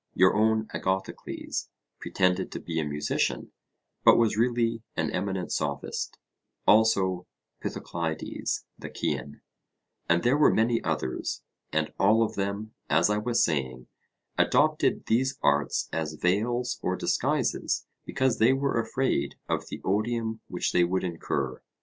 Your 0.15 0.33
own 0.35 0.67
Agathocles 0.73 1.69
pretended 1.99 2.51
to 2.53 2.59
be 2.59 2.79
a 2.79 2.83
musician, 2.83 3.51
but 4.03 4.17
was 4.17 4.35
really 4.35 4.81
an 4.95 5.11
eminent 5.11 5.51
Sophist; 5.51 6.17
also 6.65 7.27
Pythocleides 7.63 8.65
the 8.79 8.89
Cean; 8.89 9.41
and 10.09 10.23
there 10.23 10.39
were 10.39 10.51
many 10.51 10.83
others; 10.83 11.43
and 11.71 11.93
all 11.99 12.23
of 12.23 12.33
them, 12.33 12.73
as 12.89 13.11
I 13.11 13.19
was 13.19 13.45
saying, 13.45 13.85
adopted 14.39 15.05
these 15.05 15.37
arts 15.43 15.87
as 15.93 16.13
veils 16.15 16.79
or 16.81 16.95
disguises 16.95 17.85
because 18.03 18.39
they 18.39 18.53
were 18.53 18.79
afraid 18.81 19.35
of 19.47 19.67
the 19.67 19.81
odium 19.85 20.41
which 20.47 20.71
they 20.71 20.83
would 20.83 21.03
incur. 21.03 21.61